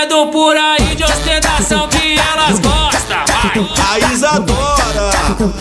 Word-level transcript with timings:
dizendo 0.00 0.26
por 0.28 0.56
aí 0.56 0.94
de 0.94 1.04
ostentação 1.04 1.86
que 1.88 2.18
elas 2.18 2.58
gostam, 2.58 3.18
vai. 3.26 4.02
A 4.02 4.12
Isadora, 4.12 5.10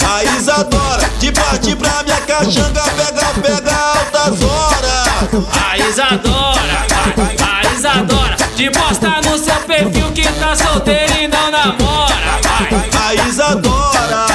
a 0.08 0.24
Isadora, 0.38 1.10
de 1.20 1.32
partir 1.32 1.76
pra 1.76 2.04
minha 2.04 2.21
caixanga, 2.21 2.82
pega, 2.82 3.25
pega 3.42 3.75
altas 3.75 4.42
horas. 4.44 5.71
A 5.71 5.78
Isadora, 5.78 6.86
vai. 7.18 7.36
A 7.42 7.74
Isadora, 7.74 8.38
de 8.56 8.70
postar 8.71 9.21
no 9.24 9.38
seu 9.38 9.56
perfil 9.56 10.12
que 10.12 10.24
tá 10.34 10.56
solteira 10.56 11.21
e 11.21 11.28
não 11.28 11.52
namora, 11.52 12.15
vai. 12.43 13.18
A 13.18 13.28
Isadora, 13.28 14.26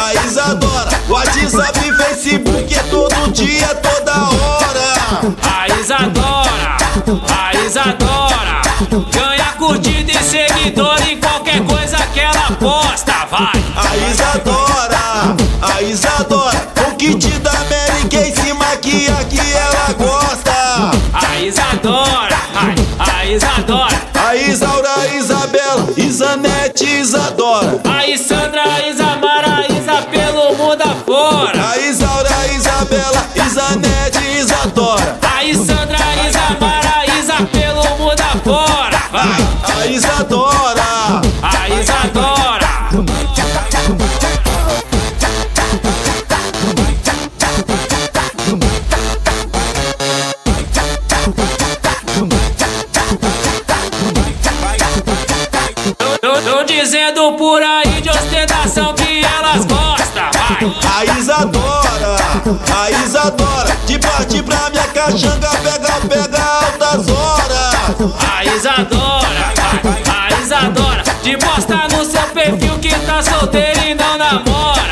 a 0.00 0.26
Isadora, 0.26 0.90
WhatsApp 1.08 1.78
e 1.86 1.92
Facebook 1.92 2.74
é 2.74 2.82
todo 2.84 3.32
dia, 3.32 3.68
toda 3.76 4.12
hora. 4.12 4.92
A 5.42 5.68
Isadora, 5.80 6.76
a 7.28 7.54
Isadora, 7.66 8.62
ganha 9.12 9.41
curtida 9.62 10.10
e 10.10 10.24
seguidor 10.24 11.00
em 11.08 11.16
qualquer 11.18 11.60
coisa 11.64 11.96
que 12.12 12.18
ela 12.18 12.50
posta, 12.58 13.12
vai. 13.30 13.62
A 13.76 13.96
Isadora, 14.10 15.36
a 15.62 15.82
Isadora, 15.82 16.68
o 16.88 16.96
kit 16.96 17.28
da 17.38 17.52
Mary 17.52 18.08
Kay 18.10 18.34
se 18.34 18.52
maquia 18.54 19.14
que 19.30 19.38
ela 19.38 19.92
gosta. 19.96 20.90
A 21.12 21.40
Isadora, 21.40 22.36
ai, 22.56 22.74
a 22.98 23.24
Isadora, 23.24 24.02
A 24.14 24.34
Isaura, 24.34 24.88
a 25.00 25.06
Isabela, 25.14 25.88
Isanete, 25.96 26.84
Isadora. 27.00 27.80
a 27.84 28.06
Isandra, 28.08 28.62
a 28.64 28.88
Isamara, 28.88 29.56
a 29.58 29.72
Isa 29.72 30.02
pelo 30.10 30.54
mundo 30.56 30.82
afora. 30.82 31.70
A 31.70 31.78
Isaura, 31.78 32.28
a 32.36 32.46
Isabela, 32.48 33.26
Isanete, 33.36 34.38
Isadora. 34.40 35.18
A 35.36 35.44
Isandra, 35.44 35.81
Isadora, 40.32 41.20
A 41.42 41.68
Isadora. 41.68 42.72
Tô 56.44 56.64
dizendo 56.64 57.32
por 57.36 57.62
aí 57.62 58.00
de 58.00 58.08
ostentação 58.08 58.94
que 58.94 59.22
elas 59.22 59.66
gostam, 59.66 60.30
vai. 60.32 61.10
a 61.10 61.18
Isadora, 61.18 62.16
a 62.74 62.90
Isadora, 62.90 63.76
de 63.86 63.98
partir 63.98 64.42
pra 64.42 64.70
minha 64.70 64.84
caixanga, 64.88 65.50
tá 73.22 73.38
solteira 73.38 73.84
e 73.86 73.94
não 73.94 74.18
namora. 74.18 74.82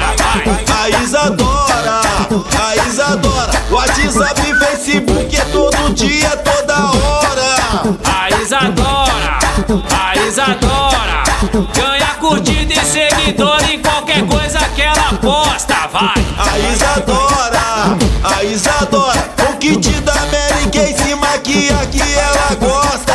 A 0.81 0.89
Isadora, 1.03 2.00
a 2.59 2.89
Isadora, 2.89 3.53
WhatsApp 3.70 4.41
e 4.48 4.55
Facebook 4.55 5.37
é 5.37 5.45
todo 5.47 5.95
dia, 5.95 6.31
toda 6.37 6.75
hora. 6.91 7.98
A 8.05 8.31
Isadora, 8.42 9.39
a 9.91 10.17
Isadora, 10.17 11.25
ganha 11.75 12.14
curtida 12.20 12.75
e 12.75 12.84
seguidor 12.84 13.62
em 13.70 13.81
qualquer 13.81 14.25
coisa 14.27 14.59
que 14.75 14.83
ela 14.83 15.12
posta, 15.20 15.89
vai. 15.92 16.25
A 16.39 16.59
Isadora, 16.72 17.98
a 18.25 18.44
Isadora, 18.44 19.31
o 19.49 19.56
kit 19.59 19.91
da 20.00 20.15
Mary 20.15 20.71
Kay 20.72 20.97
se 20.97 21.15
maquia 21.15 21.77
que 21.91 22.00
ela 22.00 22.54
gosta. 22.59 23.15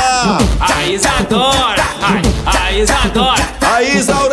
A 0.60 0.86
Isadora, 0.86 1.86
a 2.02 2.12
Isadora, 2.22 2.56
A 2.66 2.72
Isaura, 2.72 3.46
a 3.76 3.82
Isabela, 3.82 4.25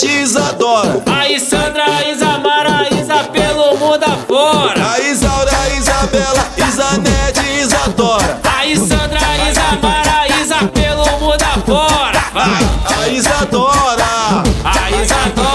sintetizadora. 0.00 1.02
A 1.06 1.28
Isandra, 1.28 1.84
a 1.84 2.10
Isamara, 2.10 2.78
a 2.78 2.88
Isa 2.88 3.24
pelo 3.24 3.76
mundo 3.76 4.04
afora. 4.04 4.92
A 4.92 5.00
Isaura, 5.00 5.50
a 5.52 5.68
Isabela, 5.76 6.46
Isanete, 6.56 7.60
Isadora. 7.60 8.40
A 8.58 8.66
Isandra, 8.66 9.20
a 9.20 9.50
Isamara, 9.50 10.20
a 10.20 10.28
Isa 10.40 10.56
pelo 10.68 11.04
mundo 11.18 11.42
afora. 11.42 12.20
Vai. 12.32 13.04
A 13.04 13.08
Isadora, 13.08 14.42
a 14.64 14.90
Isadora. 15.02 15.49